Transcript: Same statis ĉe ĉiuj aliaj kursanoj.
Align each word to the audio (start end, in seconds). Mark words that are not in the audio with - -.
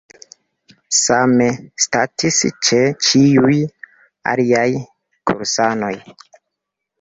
Same 1.01 1.43
statis 1.85 2.39
ĉe 2.69 2.79
ĉiuj 3.09 3.59
aliaj 4.33 4.65
kursanoj. 5.33 5.93